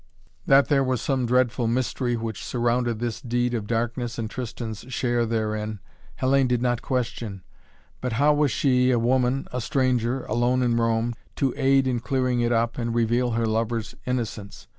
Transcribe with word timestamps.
That 0.47 0.67
there 0.67 0.83
was 0.83 0.99
some 0.99 1.27
dreadful 1.27 1.67
mystery 1.67 2.17
which 2.17 2.43
surrounded 2.43 2.97
this 2.97 3.21
deed 3.21 3.53
of 3.53 3.67
darkness 3.67 4.17
and 4.17 4.27
Tristan's 4.31 4.83
share 4.89 5.27
therein, 5.27 5.79
Hellayne 6.19 6.47
did 6.47 6.59
not 6.59 6.81
question. 6.81 7.43
But 8.01 8.13
how 8.13 8.33
was 8.33 8.49
she, 8.49 8.89
a 8.89 8.97
woman, 8.97 9.47
a 9.53 9.61
stranger, 9.61 10.25
alone 10.25 10.63
in 10.63 10.75
Rome, 10.75 11.13
to 11.35 11.53
aid 11.55 11.85
in 11.85 11.99
clearing 11.99 12.39
it 12.41 12.51
up 12.51 12.79
and 12.79 12.95
reveal 12.95 13.33
her 13.33 13.45
lover's 13.45 13.93
innocence? 14.07 14.65